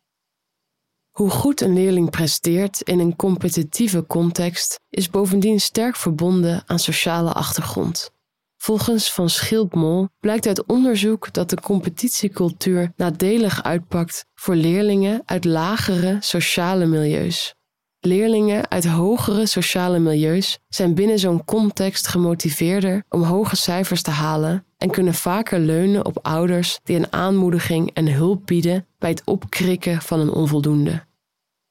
Hoe 1.11 1.29
goed 1.29 1.61
een 1.61 1.73
leerling 1.73 2.09
presteert 2.09 2.81
in 2.81 2.99
een 2.99 3.15
competitieve 3.15 4.05
context 4.05 4.79
is 4.89 5.09
bovendien 5.09 5.59
sterk 5.59 5.95
verbonden 5.95 6.63
aan 6.65 6.79
sociale 6.79 7.33
achtergrond. 7.33 8.11
Volgens 8.57 9.11
Van 9.11 9.29
Schildmol 9.29 10.07
blijkt 10.19 10.47
uit 10.47 10.65
onderzoek 10.65 11.33
dat 11.33 11.49
de 11.49 11.61
competitiecultuur 11.61 12.91
nadelig 12.95 13.63
uitpakt 13.63 14.25
voor 14.33 14.55
leerlingen 14.55 15.21
uit 15.25 15.45
lagere 15.45 16.17
sociale 16.19 16.85
milieus. 16.85 17.55
Leerlingen 17.99 18.69
uit 18.69 18.85
hogere 18.85 19.45
sociale 19.45 19.99
milieus 19.99 20.59
zijn 20.67 20.93
binnen 20.93 21.19
zo'n 21.19 21.45
context 21.45 22.07
gemotiveerder 22.07 23.03
om 23.09 23.23
hoge 23.23 23.55
cijfers 23.55 24.01
te 24.01 24.11
halen 24.11 24.65
en 24.81 24.89
kunnen 24.89 25.13
vaker 25.13 25.59
leunen 25.59 26.05
op 26.05 26.19
ouders 26.21 26.79
die 26.83 26.95
een 26.95 27.13
aanmoediging 27.13 27.91
en 27.93 28.13
hulp 28.13 28.45
bieden 28.45 28.87
bij 28.97 29.09
het 29.09 29.21
opkrikken 29.25 30.01
van 30.01 30.19
een 30.19 30.31
onvoldoende. 30.31 31.05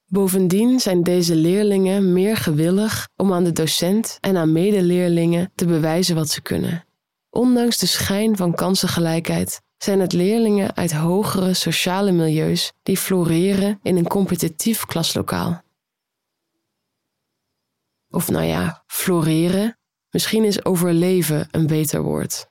Bovendien 0.06 0.80
zijn 0.80 1.02
deze 1.02 1.34
leerlingen 1.34 2.12
meer 2.12 2.36
gewillig 2.36 3.08
om 3.16 3.32
aan 3.32 3.44
de 3.44 3.52
docent 3.52 4.18
en 4.20 4.36
aan 4.36 4.52
medeleerlingen 4.52 5.52
te 5.54 5.66
bewijzen 5.66 6.14
wat 6.14 6.28
ze 6.28 6.42
kunnen. 6.42 6.84
Ondanks 7.30 7.78
de 7.78 7.86
schijn 7.86 8.36
van 8.36 8.54
kansengelijkheid 8.54 9.60
zijn 9.76 10.00
het 10.00 10.12
leerlingen 10.12 10.76
uit 10.76 10.92
hogere 10.92 11.54
sociale 11.54 12.12
milieus 12.12 12.72
die 12.82 12.96
floreren 12.96 13.80
in 13.82 13.96
een 13.96 14.08
competitief 14.08 14.86
klaslokaal. 14.86 15.62
Of 18.10 18.30
nou 18.30 18.44
ja, 18.44 18.84
floreren, 18.86 19.78
misschien 20.10 20.44
is 20.44 20.64
overleven 20.64 21.48
een 21.50 21.66
beter 21.66 22.02
woord. 22.02 22.49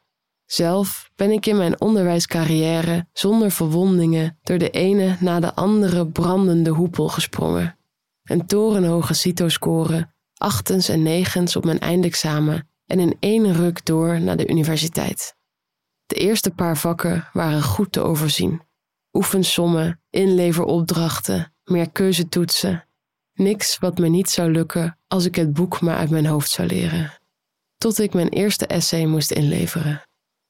Zelf 0.52 1.12
ben 1.16 1.32
ik 1.32 1.46
in 1.46 1.58
mijn 1.58 1.82
onderwijscarrière 1.82 3.08
zonder 3.14 3.52
verwondingen 3.52 4.38
door 4.44 4.58
de 4.58 4.70
ene 4.70 5.18
na 5.20 5.40
de 5.40 5.54
andere 5.54 6.08
brandende 6.08 6.70
hoepel 6.70 7.08
gesprongen. 7.08 7.78
Een 8.24 8.46
torenhoge 8.46 9.14
CITO-score, 9.14 10.14
achtens 10.34 10.90
en 10.90 11.04
negens 11.04 11.56
op 11.56 11.66
mijn 11.66 11.80
eindexamen 11.80 12.70
en 12.86 13.00
in 13.00 13.18
één 13.20 13.54
ruk 13.54 13.86
door 13.86 14.22
naar 14.22 14.38
de 14.38 14.48
universiteit. 14.48 15.36
De 16.06 16.16
eerste 16.16 16.52
paar 16.52 16.78
vakken 16.78 17.30
waren 17.34 17.64
goed 17.64 17.92
te 17.92 18.02
overzien. 18.02 18.62
Oefensommen, 19.14 20.02
inleveropdrachten, 20.10 21.54
meer 21.64 21.92
keuzetoetsen. 21.92 22.86
Niks 23.34 23.78
wat 23.78 23.98
me 23.98 24.08
niet 24.08 24.30
zou 24.30 24.52
lukken 24.52 24.98
als 25.08 25.26
ik 25.26 25.36
het 25.36 25.54
boek 25.54 25.82
maar 25.82 25.98
uit 25.98 26.10
mijn 26.10 26.26
hoofd 26.26 26.50
zou 26.50 26.68
leren. 26.68 27.14
Tot 27.78 28.00
ik 28.00 28.14
mijn 28.14 28.30
eerste 28.30 28.68
essay 28.68 29.06
moest 29.06 29.32
inleveren. 29.32 30.09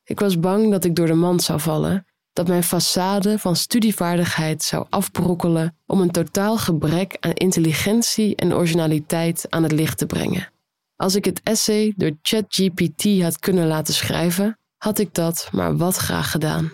Ik 0.10 0.20
was 0.20 0.40
bang 0.40 0.72
dat 0.72 0.84
ik 0.84 0.96
door 0.96 1.08
de 1.08 1.14
mand 1.14 1.42
zou 1.44 1.60
vallen, 1.60 2.06
dat 2.34 2.48
mijn 2.48 2.64
façade 2.64 3.34
van 3.38 3.56
studievaardigheid 3.56 4.64
zou 4.64 4.86
afbrokkelen 4.90 5.78
om 5.86 6.02
een 6.02 6.12
totaal 6.12 6.58
gebrek 6.58 7.18
aan 7.20 7.34
intelligentie 7.34 8.36
en 8.36 8.54
originaliteit 8.54 9.46
aan 9.50 9.64
het 9.64 9.72
licht 9.72 9.98
te 9.98 10.06
brengen. 10.06 10.52
Als 10.96 11.16
ik 11.16 11.26
het 11.26 11.42
essay 11.44 11.94
door 11.98 12.12
ChatGPT 12.22 13.22
had 13.22 13.40
kunnen 13.40 13.68
laten 13.68 13.94
schrijven, 13.94 14.58
had 14.78 15.00
ik 15.00 15.14
dat 15.14 15.50
maar 15.52 15.78
wat 15.78 15.96
graag 15.96 16.32
gedaan. 16.32 16.72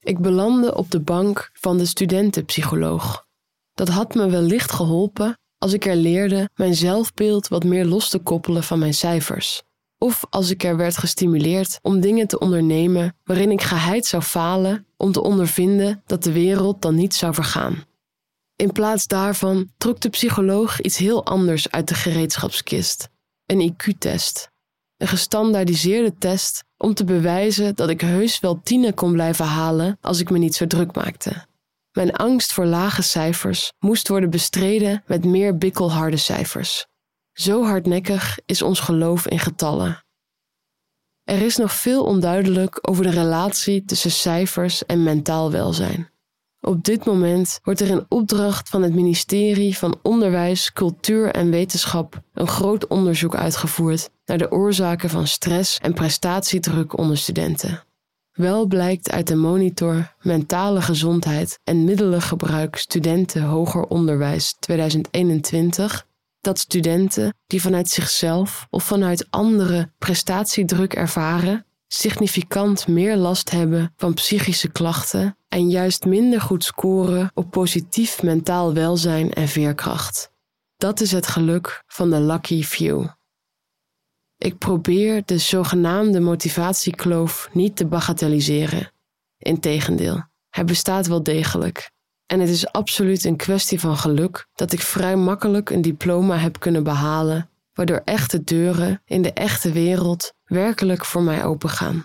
Ik 0.00 0.18
belandde 0.18 0.74
op 0.74 0.90
de 0.90 1.00
bank 1.00 1.50
van 1.52 1.78
de 1.78 1.86
studentenpsycholoog. 1.86 3.26
Dat 3.74 3.88
had 3.88 4.14
me 4.14 4.30
wellicht 4.30 4.72
geholpen 4.72 5.38
als 5.58 5.72
ik 5.72 5.86
er 5.86 5.96
leerde 5.96 6.50
mijn 6.54 6.74
zelfbeeld 6.74 7.48
wat 7.48 7.64
meer 7.64 7.84
los 7.84 8.08
te 8.08 8.18
koppelen 8.18 8.62
van 8.62 8.78
mijn 8.78 8.94
cijfers 8.94 9.62
of 10.02 10.24
als 10.30 10.50
ik 10.50 10.64
er 10.64 10.76
werd 10.76 10.96
gestimuleerd 10.96 11.78
om 11.82 12.00
dingen 12.00 12.26
te 12.26 12.38
ondernemen 12.38 13.16
waarin 13.24 13.50
ik 13.50 13.62
geheid 13.62 14.06
zou 14.06 14.22
falen 14.22 14.86
om 14.96 15.12
te 15.12 15.22
ondervinden 15.22 16.02
dat 16.06 16.22
de 16.22 16.32
wereld 16.32 16.82
dan 16.82 16.94
niet 16.94 17.14
zou 17.14 17.34
vergaan. 17.34 17.84
In 18.56 18.72
plaats 18.72 19.06
daarvan 19.06 19.70
trok 19.78 20.00
de 20.00 20.08
psycholoog 20.08 20.80
iets 20.80 20.96
heel 20.96 21.24
anders 21.24 21.70
uit 21.70 21.88
de 21.88 21.94
gereedschapskist: 21.94 23.08
een 23.46 23.72
IQ-test. 23.72 24.50
Een 24.96 25.08
gestandaardiseerde 25.08 26.14
test 26.18 26.64
om 26.76 26.94
te 26.94 27.04
bewijzen 27.04 27.74
dat 27.74 27.88
ik 27.88 28.00
heus 28.00 28.40
wel 28.40 28.60
tienen 28.62 28.94
kon 28.94 29.12
blijven 29.12 29.44
halen 29.44 29.98
als 30.00 30.20
ik 30.20 30.30
me 30.30 30.38
niet 30.38 30.54
zo 30.54 30.66
druk 30.66 30.94
maakte. 30.94 31.46
Mijn 31.92 32.12
angst 32.12 32.52
voor 32.52 32.64
lage 32.64 33.02
cijfers 33.02 33.72
moest 33.78 34.08
worden 34.08 34.30
bestreden 34.30 35.02
met 35.06 35.24
meer 35.24 35.58
bikkelharde 35.58 36.16
cijfers. 36.16 36.86
Zo 37.40 37.64
hardnekkig 37.64 38.38
is 38.46 38.62
ons 38.62 38.80
geloof 38.80 39.26
in 39.26 39.38
getallen. 39.38 40.04
Er 41.24 41.42
is 41.42 41.56
nog 41.56 41.72
veel 41.72 42.04
onduidelijk 42.04 42.78
over 42.88 43.02
de 43.02 43.10
relatie 43.10 43.84
tussen 43.84 44.10
cijfers 44.10 44.86
en 44.86 45.02
mentaal 45.02 45.50
welzijn. 45.50 46.10
Op 46.60 46.84
dit 46.84 47.04
moment 47.04 47.58
wordt 47.62 47.80
er 47.80 47.88
in 47.88 48.04
opdracht 48.08 48.68
van 48.68 48.82
het 48.82 48.94
ministerie 48.94 49.78
van 49.78 49.98
Onderwijs, 50.02 50.72
Cultuur 50.72 51.30
en 51.30 51.50
Wetenschap 51.50 52.22
een 52.34 52.48
groot 52.48 52.86
onderzoek 52.86 53.34
uitgevoerd 53.34 54.10
naar 54.24 54.38
de 54.38 54.50
oorzaken 54.50 55.10
van 55.10 55.26
stress 55.26 55.78
en 55.78 55.94
prestatiedruk 55.94 56.98
onder 56.98 57.18
studenten. 57.18 57.84
Wel 58.32 58.66
blijkt 58.66 59.10
uit 59.10 59.26
de 59.26 59.36
monitor 59.36 60.14
Mentale 60.20 60.82
Gezondheid 60.82 61.58
en 61.64 61.84
Middelengebruik 61.84 62.76
Studenten 62.76 63.42
Hoger 63.42 63.82
Onderwijs 63.82 64.56
2021 64.58 66.08
dat 66.40 66.58
studenten 66.58 67.34
die 67.46 67.60
vanuit 67.60 67.88
zichzelf 67.88 68.66
of 68.70 68.84
vanuit 68.84 69.26
anderen 69.30 69.94
prestatiedruk 69.98 70.94
ervaren, 70.94 71.66
significant 71.86 72.88
meer 72.88 73.16
last 73.16 73.50
hebben 73.50 73.92
van 73.96 74.14
psychische 74.14 74.70
klachten 74.70 75.36
en 75.48 75.70
juist 75.70 76.04
minder 76.04 76.40
goed 76.40 76.64
scoren 76.64 77.30
op 77.34 77.50
positief 77.50 78.22
mentaal 78.22 78.74
welzijn 78.74 79.32
en 79.32 79.48
veerkracht. 79.48 80.32
Dat 80.76 81.00
is 81.00 81.12
het 81.12 81.26
geluk 81.26 81.82
van 81.86 82.10
de 82.10 82.20
lucky 82.20 82.62
few. 82.62 83.06
Ik 84.36 84.58
probeer 84.58 85.22
de 85.24 85.38
zogenaamde 85.38 86.20
motivatiekloof 86.20 87.48
niet 87.52 87.76
te 87.76 87.86
bagatelliseren. 87.86 88.92
Integendeel, 89.38 90.22
hij 90.50 90.64
bestaat 90.64 91.06
wel 91.06 91.22
degelijk. 91.22 91.90
En 92.30 92.40
het 92.40 92.48
is 92.48 92.72
absoluut 92.72 93.24
een 93.24 93.36
kwestie 93.36 93.80
van 93.80 93.96
geluk 93.96 94.46
dat 94.54 94.72
ik 94.72 94.80
vrij 94.80 95.16
makkelijk 95.16 95.70
een 95.70 95.82
diploma 95.82 96.36
heb 96.36 96.60
kunnen 96.60 96.82
behalen, 96.82 97.50
waardoor 97.72 98.02
echte 98.04 98.44
deuren 98.44 99.02
in 99.04 99.22
de 99.22 99.32
echte 99.32 99.72
wereld 99.72 100.32
werkelijk 100.44 101.04
voor 101.04 101.22
mij 101.22 101.44
opengaan. 101.44 102.04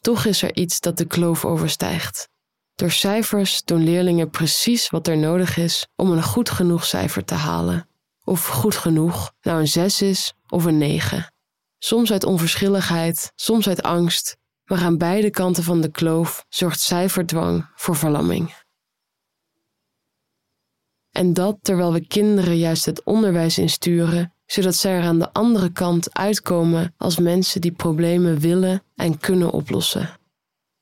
Toch 0.00 0.24
is 0.24 0.42
er 0.42 0.56
iets 0.56 0.80
dat 0.80 0.98
de 0.98 1.04
kloof 1.04 1.44
overstijgt. 1.44 2.28
Door 2.74 2.90
cijfers 2.90 3.64
doen 3.64 3.84
leerlingen 3.84 4.30
precies 4.30 4.90
wat 4.90 5.08
er 5.08 5.16
nodig 5.16 5.56
is 5.56 5.86
om 5.96 6.10
een 6.10 6.22
goed 6.22 6.50
genoeg 6.50 6.84
cijfer 6.84 7.24
te 7.24 7.34
halen. 7.34 7.88
Of 8.24 8.46
goed 8.46 8.74
genoeg 8.74 9.32
nou 9.42 9.60
een 9.60 9.68
6 9.68 10.02
is 10.02 10.34
of 10.48 10.64
een 10.64 10.78
9. 10.78 11.32
Soms 11.78 12.12
uit 12.12 12.24
onverschilligheid, 12.24 13.32
soms 13.34 13.68
uit 13.68 13.82
angst, 13.82 14.36
maar 14.64 14.80
aan 14.80 14.98
beide 14.98 15.30
kanten 15.30 15.62
van 15.62 15.80
de 15.80 15.90
kloof 15.90 16.44
zorgt 16.48 16.80
cijferdwang 16.80 17.70
voor 17.74 17.96
verlamming. 17.96 18.54
En 21.10 21.34
dat 21.34 21.58
terwijl 21.62 21.92
we 21.92 22.06
kinderen 22.06 22.58
juist 22.58 22.84
het 22.84 23.04
onderwijs 23.04 23.58
insturen, 23.58 24.34
zodat 24.46 24.74
zij 24.74 24.92
er 24.92 25.02
aan 25.02 25.18
de 25.18 25.32
andere 25.32 25.72
kant 25.72 26.14
uitkomen 26.14 26.94
als 26.96 27.18
mensen 27.18 27.60
die 27.60 27.72
problemen 27.72 28.38
willen 28.38 28.82
en 28.94 29.18
kunnen 29.18 29.50
oplossen. 29.50 30.18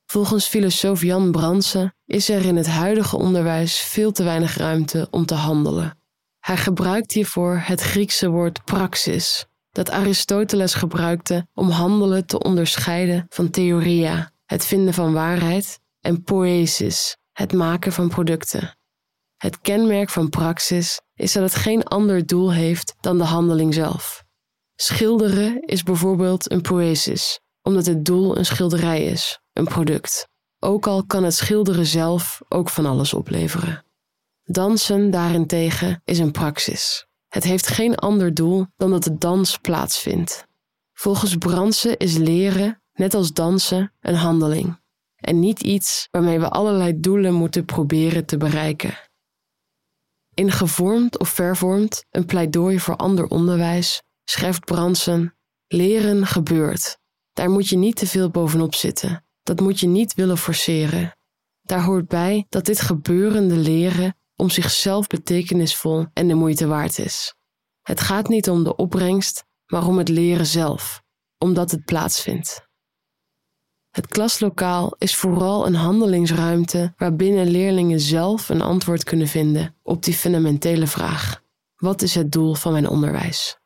Volgens 0.07 0.47
filosoof 0.47 1.03
Jan 1.03 1.31
Bransen 1.31 1.95
is 2.07 2.29
er 2.29 2.45
in 2.45 2.57
het 2.57 2.67
huidige 2.67 3.17
onderwijs 3.17 3.79
veel 3.79 4.13
te 4.13 4.23
weinig 4.23 4.57
ruimte 4.57 5.09
om 5.11 5.27
te 5.27 5.35
handelen. 5.35 5.99
Hij 6.41 6.57
gebruikt 6.57 7.13
hiervoor 7.13 7.63
het 7.65 7.81
Griekse 7.81 8.29
woord 8.29 8.65
praxis, 8.65 9.47
dat 9.71 9.91
Aristoteles 9.91 10.75
gebruikte 10.75 11.47
om 11.55 11.71
handelen 11.71 12.27
te 12.27 12.43
onderscheiden 12.43 13.27
van 13.29 13.51
theoria, 13.51 14.33
het 14.45 14.67
vinden 14.67 14.95
van 14.95 15.13
waarheid, 15.13 15.81
en 16.01 16.23
poesis, 16.23 17.17
het 17.33 17.53
maken 17.53 17.93
van 17.93 18.09
producten. 18.09 18.78
Het 19.39 19.61
kenmerk 19.61 20.11
van 20.11 20.29
praxis 20.29 21.01
is 21.15 21.33
dat 21.33 21.43
het 21.43 21.55
geen 21.55 21.85
ander 21.85 22.27
doel 22.27 22.53
heeft 22.53 22.95
dan 23.01 23.19
de 23.19 23.25
handeling 23.25 23.75
zelf. 23.75 24.25
Schilderen 24.75 25.63
is 25.63 25.83
bijvoorbeeld 25.83 26.51
een 26.51 26.61
poesis, 26.61 27.41
omdat 27.63 27.87
het 27.87 28.05
doel 28.05 28.39
een 28.39 28.45
schilderij 28.45 29.05
is, 29.05 29.41
een 29.53 29.65
product. 29.65 30.29
Ook 30.59 30.87
al 30.87 31.05
kan 31.05 31.25
het 31.25 31.35
schilderen 31.35 31.87
zelf 31.87 32.41
ook 32.49 32.69
van 32.69 32.87
alles 32.87 33.15
opleveren. 33.15 33.85
Dansen 34.45 35.11
daarentegen 35.11 36.01
is 36.05 36.19
een 36.19 36.33
praxis. 36.33 37.07
Het 37.29 37.45
heeft 37.45 37.67
geen 37.67 37.95
ander 37.95 38.35
doel 38.35 38.67
dan 38.77 38.91
dat 38.91 39.05
de 39.05 39.19
dans 39.19 39.57
plaatsvindt. 39.57 40.47
Volgens 40.93 41.37
Bransen 41.37 41.97
is 41.97 42.17
leren, 42.17 42.83
net 42.93 43.15
als 43.15 43.33
dansen, 43.33 43.93
een 44.01 44.15
handeling 44.15 44.79
en 45.21 45.39
niet 45.39 45.61
iets 45.61 46.09
waarmee 46.11 46.41
we 46.41 46.49
allerlei 46.49 47.01
doelen 47.01 47.35
moeten 47.35 47.65
proberen 47.65 48.25
te 48.27 48.37
bereiken. 48.37 49.08
In 50.39 50.51
gevormd 50.51 51.19
of 51.19 51.29
vervormd 51.29 52.05
een 52.11 52.25
pleidooi 52.25 52.81
voor 52.81 52.97
ander 52.97 53.27
onderwijs 53.27 54.03
schrijft 54.25 54.65
Bransen: 54.65 55.37
Leren 55.67 56.27
gebeurt. 56.27 56.99
Daar 57.33 57.51
moet 57.51 57.69
je 57.69 57.77
niet 57.77 57.97
te 57.97 58.07
veel 58.07 58.31
bovenop 58.31 58.75
zitten. 58.75 59.27
Dat 59.43 59.61
moet 59.61 59.81
je 59.81 59.87
niet 59.87 60.15
willen 60.15 60.39
forceren. 60.39 61.17
Daar 61.63 61.83
hoort 61.83 62.09
bij 62.09 62.47
dat 62.49 62.65
dit 62.65 62.81
gebeurende 62.81 63.57
leren 63.57 64.17
om 64.37 64.51
zichzelf 64.51 65.07
betekenisvol 65.07 66.07
en 66.13 66.29
de 66.29 66.35
moeite 66.35 66.67
waard 66.67 66.99
is. 66.99 67.35
Het 67.83 68.01
gaat 68.01 68.29
niet 68.29 68.51
om 68.51 68.65
de 68.65 68.77
opbrengst, 68.77 69.45
maar 69.67 69.87
om 69.87 69.99
het 69.99 70.09
leren 70.09 70.47
zelf, 70.47 71.03
omdat 71.39 71.71
het 71.71 71.85
plaatsvindt. 71.85 72.68
Het 73.99 74.07
klaslokaal 74.07 74.95
is 74.99 75.17
vooral 75.17 75.67
een 75.67 75.75
handelingsruimte 75.75 76.93
waarbinnen 76.97 77.47
leerlingen 77.47 78.01
zelf 78.01 78.49
een 78.49 78.63
antwoord 78.63 79.05
kunnen 79.05 79.29
vinden 79.29 79.75
op 79.83 80.03
die 80.03 80.15
fundamentele 80.15 80.87
vraag: 80.87 81.43
wat 81.77 82.03
is 82.03 82.15
het 82.15 82.33
doel 82.33 82.55
van 82.55 82.73
mijn 82.73 82.89
onderwijs? 82.89 83.59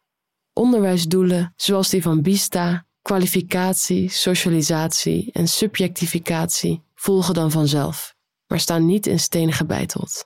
Onderwijsdoelen 0.52 1.52
zoals 1.56 1.88
die 1.88 2.02
van 2.02 2.22
BISTA, 2.22 2.86
kwalificatie, 3.02 4.10
socialisatie 4.10 5.30
en 5.32 5.48
subjectificatie 5.48 6.82
volgen 6.94 7.34
dan 7.34 7.50
vanzelf, 7.50 8.14
maar 8.46 8.60
staan 8.60 8.86
niet 8.86 9.06
in 9.06 9.20
steen 9.20 9.52
gebeiteld. 9.52 10.24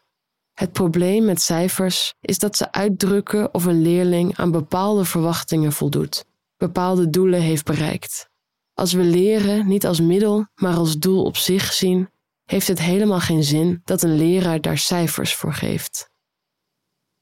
Het 0.53 0.73
probleem 0.73 1.25
met 1.25 1.40
cijfers 1.40 2.14
is 2.21 2.38
dat 2.38 2.57
ze 2.57 2.73
uitdrukken 2.73 3.55
of 3.55 3.64
een 3.64 3.83
leerling 3.83 4.37
aan 4.37 4.51
bepaalde 4.51 5.05
verwachtingen 5.05 5.73
voldoet, 5.73 6.25
bepaalde 6.57 7.11
doelen 7.11 7.40
heeft 7.40 7.64
bereikt. 7.64 8.35
Als 8.77 8.93
we 8.93 9.03
leren 9.03 9.67
niet 9.69 9.87
als 9.87 10.01
middel, 10.01 10.47
maar 10.55 10.75
als 10.75 10.99
doel 10.99 11.25
op 11.25 11.37
zich 11.37 11.73
zien, 11.73 12.09
heeft 12.45 12.69
het 12.69 12.81
helemaal 12.81 13.21
geen 13.21 13.45
zin 13.45 13.81
dat 13.85 14.03
een 14.03 14.17
leraar 14.17 14.61
daar 14.61 14.79
cijfers 14.79 15.35
voor 15.35 15.53
geeft. 15.53 16.11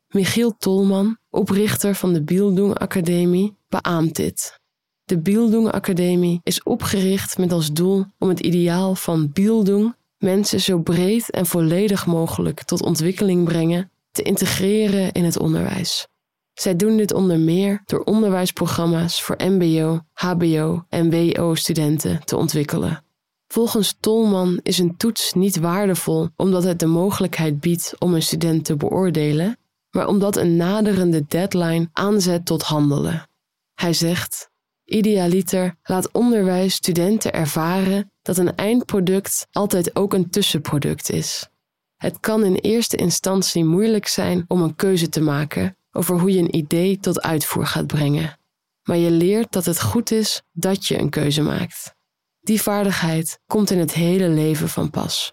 Michiel 0.08 0.56
Tolman, 0.56 1.18
oprichter 1.30 1.94
van 1.94 2.12
de 2.12 2.22
Bildung 2.22 2.78
Academie, 2.78 3.56
beaamt 3.68 4.16
dit. 4.16 4.60
De 5.04 5.18
Bildung 5.18 5.70
Academie 5.70 6.40
is 6.42 6.62
opgericht 6.62 7.38
met 7.38 7.52
als 7.52 7.72
doel 7.72 8.04
om 8.18 8.28
het 8.28 8.40
ideaal 8.40 8.94
van 8.94 9.32
Bildung 9.32 9.94
mensen 10.18 10.60
zo 10.60 10.78
breed 10.78 11.30
en 11.30 11.46
volledig 11.46 12.06
mogelijk 12.06 12.62
tot 12.62 12.82
ontwikkeling 12.82 13.44
brengen, 13.44 13.90
te 14.10 14.22
integreren 14.22 15.12
in 15.12 15.24
het 15.24 15.38
onderwijs. 15.38 16.08
Zij 16.54 16.76
doen 16.76 16.96
dit 16.96 17.12
onder 17.12 17.38
meer 17.38 17.82
door 17.84 18.00
onderwijsprogramma's 18.00 19.22
voor 19.22 19.36
MBO, 19.38 20.00
HBO 20.12 20.84
en 20.88 21.10
WO-studenten 21.10 22.24
te 22.24 22.36
ontwikkelen. 22.36 23.04
Volgens 23.46 23.96
Tolman 24.00 24.60
is 24.62 24.78
een 24.78 24.96
toets 24.96 25.32
niet 25.32 25.56
waardevol 25.56 26.28
omdat 26.36 26.64
het 26.64 26.78
de 26.78 26.86
mogelijkheid 26.86 27.60
biedt 27.60 27.94
om 27.98 28.14
een 28.14 28.22
student 28.22 28.64
te 28.64 28.76
beoordelen, 28.76 29.58
maar 29.90 30.08
omdat 30.08 30.36
een 30.36 30.56
naderende 30.56 31.24
deadline 31.26 31.88
aanzet 31.92 32.46
tot 32.46 32.62
handelen. 32.62 33.28
Hij 33.74 33.92
zegt: 33.92 34.50
Idealiter 34.84 35.76
laat 35.82 36.12
onderwijs 36.12 36.74
studenten 36.74 37.32
ervaren 37.32 38.12
dat 38.22 38.36
een 38.36 38.56
eindproduct 38.56 39.46
altijd 39.52 39.96
ook 39.96 40.14
een 40.14 40.30
tussenproduct 40.30 41.10
is. 41.10 41.48
Het 41.96 42.20
kan 42.20 42.44
in 42.44 42.54
eerste 42.54 42.96
instantie 42.96 43.64
moeilijk 43.64 44.06
zijn 44.06 44.44
om 44.48 44.62
een 44.62 44.76
keuze 44.76 45.08
te 45.08 45.20
maken 45.20 45.76
over 45.96 46.20
hoe 46.20 46.32
je 46.32 46.38
een 46.38 46.56
idee 46.56 46.98
tot 46.98 47.22
uitvoer 47.22 47.66
gaat 47.66 47.86
brengen. 47.86 48.38
Maar 48.82 48.96
je 48.96 49.10
leert 49.10 49.52
dat 49.52 49.64
het 49.64 49.82
goed 49.82 50.10
is 50.10 50.42
dat 50.52 50.86
je 50.86 50.98
een 50.98 51.10
keuze 51.10 51.42
maakt. 51.42 51.94
Die 52.40 52.62
vaardigheid 52.62 53.40
komt 53.46 53.70
in 53.70 53.78
het 53.78 53.92
hele 53.92 54.28
leven 54.28 54.68
van 54.68 54.90
pas. 54.90 55.32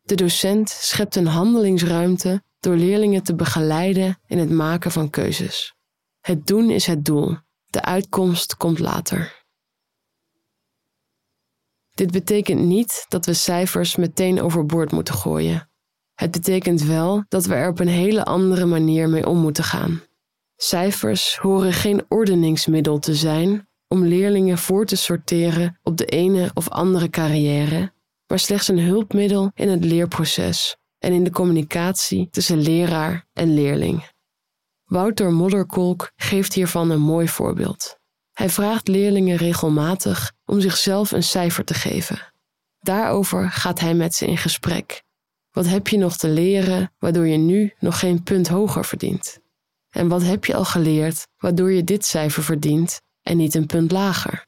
De 0.00 0.14
docent 0.14 0.68
schept 0.68 1.16
een 1.16 1.26
handelingsruimte 1.26 2.42
door 2.60 2.76
leerlingen 2.76 3.22
te 3.22 3.34
begeleiden 3.34 4.20
in 4.26 4.38
het 4.38 4.50
maken 4.50 4.90
van 4.90 5.10
keuzes. 5.10 5.74
Het 6.20 6.46
doen 6.46 6.70
is 6.70 6.86
het 6.86 7.04
doel, 7.04 7.36
de 7.66 7.82
uitkomst 7.82 8.56
komt 8.56 8.78
later. 8.78 9.44
Dit 11.94 12.10
betekent 12.10 12.60
niet 12.60 13.04
dat 13.08 13.26
we 13.26 13.34
cijfers 13.34 13.96
meteen 13.96 14.42
overboord 14.42 14.90
moeten 14.90 15.14
gooien. 15.14 15.69
Het 16.20 16.30
betekent 16.30 16.82
wel 16.82 17.24
dat 17.28 17.44
we 17.46 17.54
er 17.54 17.68
op 17.68 17.80
een 17.80 17.88
hele 17.88 18.24
andere 18.24 18.66
manier 18.66 19.08
mee 19.08 19.26
om 19.26 19.38
moeten 19.38 19.64
gaan. 19.64 20.02
Cijfers 20.56 21.36
horen 21.36 21.72
geen 21.72 22.04
ordeningsmiddel 22.08 22.98
te 22.98 23.14
zijn 23.14 23.68
om 23.88 24.04
leerlingen 24.04 24.58
voor 24.58 24.86
te 24.86 24.96
sorteren 24.96 25.78
op 25.82 25.96
de 25.96 26.04
ene 26.04 26.50
of 26.54 26.68
andere 26.68 27.10
carrière, 27.10 27.92
maar 28.26 28.38
slechts 28.38 28.68
een 28.68 28.78
hulpmiddel 28.78 29.50
in 29.54 29.68
het 29.68 29.84
leerproces 29.84 30.76
en 30.98 31.12
in 31.12 31.24
de 31.24 31.30
communicatie 31.30 32.28
tussen 32.30 32.58
leraar 32.58 33.26
en 33.32 33.54
leerling. 33.54 34.10
Wouter 34.84 35.32
Modderkolk 35.32 36.12
geeft 36.16 36.52
hiervan 36.52 36.90
een 36.90 37.00
mooi 37.00 37.28
voorbeeld. 37.28 37.98
Hij 38.32 38.48
vraagt 38.48 38.88
leerlingen 38.88 39.36
regelmatig 39.36 40.32
om 40.44 40.60
zichzelf 40.60 41.12
een 41.12 41.22
cijfer 41.22 41.64
te 41.64 41.74
geven. 41.74 42.32
Daarover 42.78 43.50
gaat 43.50 43.80
hij 43.80 43.94
met 43.94 44.14
ze 44.14 44.26
in 44.26 44.38
gesprek 44.38 45.02
wat 45.50 45.66
heb 45.66 45.88
je 45.88 45.98
nog 45.98 46.16
te 46.16 46.28
leren 46.28 46.92
waardoor 46.98 47.26
je 47.26 47.36
nu 47.36 47.74
nog 47.78 47.98
geen 47.98 48.22
punt 48.22 48.48
hoger 48.48 48.84
verdient? 48.84 49.38
En 49.90 50.08
wat 50.08 50.22
heb 50.22 50.44
je 50.44 50.54
al 50.54 50.64
geleerd 50.64 51.26
waardoor 51.36 51.72
je 51.72 51.84
dit 51.84 52.04
cijfer 52.04 52.42
verdient 52.42 53.00
en 53.22 53.36
niet 53.36 53.54
een 53.54 53.66
punt 53.66 53.90
lager? 53.90 54.46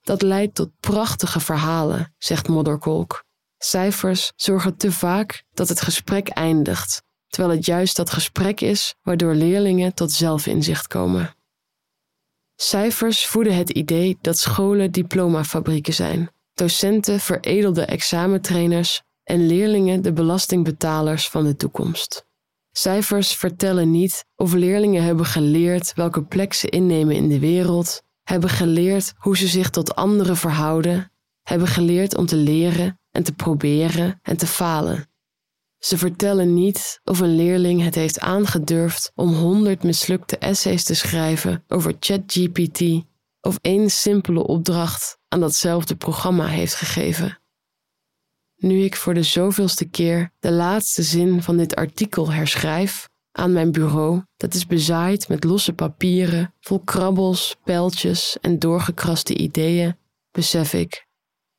Dat 0.00 0.22
leidt 0.22 0.54
tot 0.54 0.70
prachtige 0.80 1.40
verhalen, 1.40 2.14
zegt 2.18 2.48
Modderkolk. 2.48 3.24
Cijfers 3.58 4.32
zorgen 4.36 4.76
te 4.76 4.92
vaak 4.92 5.44
dat 5.50 5.68
het 5.68 5.80
gesprek 5.80 6.28
eindigt, 6.28 7.02
terwijl 7.26 7.56
het 7.56 7.66
juist 7.66 7.96
dat 7.96 8.10
gesprek 8.10 8.60
is 8.60 8.94
waardoor 9.02 9.34
leerlingen 9.34 9.94
tot 9.94 10.12
zelfinzicht 10.12 10.86
komen. 10.86 11.34
Cijfers 12.56 13.26
voeden 13.26 13.56
het 13.56 13.70
idee 13.70 14.18
dat 14.20 14.38
scholen 14.38 14.92
diplomafabrieken 14.92 15.94
zijn, 15.94 16.30
docenten 16.54 17.20
veredelde 17.20 17.84
examentrainers 17.84 19.02
en 19.24 19.46
leerlingen 19.46 20.02
de 20.02 20.12
belastingbetalers 20.12 21.28
van 21.28 21.44
de 21.44 21.56
toekomst. 21.56 22.26
Cijfers 22.72 23.36
vertellen 23.36 23.90
niet 23.90 24.24
of 24.36 24.52
leerlingen 24.52 25.02
hebben 25.02 25.26
geleerd 25.26 25.94
welke 25.94 26.22
plek 26.22 26.52
ze 26.52 26.68
innemen 26.68 27.14
in 27.14 27.28
de 27.28 27.38
wereld, 27.38 28.02
hebben 28.22 28.50
geleerd 28.50 29.12
hoe 29.16 29.36
ze 29.36 29.46
zich 29.46 29.70
tot 29.70 29.94
anderen 29.94 30.36
verhouden, 30.36 31.12
hebben 31.42 31.68
geleerd 31.68 32.16
om 32.16 32.26
te 32.26 32.36
leren 32.36 33.00
en 33.10 33.22
te 33.22 33.32
proberen 33.32 34.18
en 34.22 34.36
te 34.36 34.46
falen. 34.46 35.06
Ze 35.78 35.98
vertellen 35.98 36.54
niet 36.54 37.00
of 37.04 37.20
een 37.20 37.36
leerling 37.36 37.82
het 37.82 37.94
heeft 37.94 38.20
aangedurfd 38.20 39.12
om 39.14 39.34
honderd 39.34 39.82
mislukte 39.82 40.38
essays 40.38 40.84
te 40.84 40.94
schrijven 40.94 41.64
over 41.68 41.96
ChatGPT 42.00 42.80
of 43.40 43.58
één 43.60 43.90
simpele 43.90 44.46
opdracht 44.46 45.18
aan 45.28 45.40
datzelfde 45.40 45.96
programma 45.96 46.46
heeft 46.46 46.74
gegeven. 46.74 47.41
Nu 48.62 48.82
ik 48.84 48.96
voor 48.96 49.14
de 49.14 49.22
zoveelste 49.22 49.88
keer 49.88 50.32
de 50.38 50.52
laatste 50.52 51.02
zin 51.02 51.42
van 51.42 51.56
dit 51.56 51.74
artikel 51.74 52.32
herschrijf, 52.32 53.08
aan 53.32 53.52
mijn 53.52 53.72
bureau, 53.72 54.22
dat 54.36 54.54
is 54.54 54.66
bezaaid 54.66 55.28
met 55.28 55.44
losse 55.44 55.72
papieren, 55.72 56.54
vol 56.60 56.80
krabbels, 56.80 57.56
pijltjes 57.64 58.36
en 58.40 58.58
doorgekraste 58.58 59.34
ideeën, 59.34 59.96
besef 60.30 60.72
ik, 60.72 61.06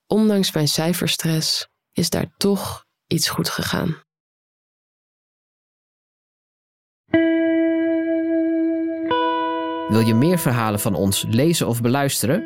ondanks 0.08 0.52
mijn 0.52 0.68
cijferstress, 0.68 1.68
is 1.94 2.10
daar 2.10 2.34
toch 2.38 2.86
iets 3.08 3.30
goed 3.30 3.50
gegaan. 3.50 4.02
Wil 9.88 10.00
je 10.06 10.14
meer 10.14 10.40
verhalen 10.40 10.80
van 10.80 10.96
ons 10.96 11.26
lezen 11.28 11.68
of 11.68 11.82
beluisteren? 11.82 12.44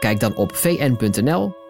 Kijk 0.00 0.20
dan 0.20 0.36
op 0.36 0.54
vn.nl 0.54 1.66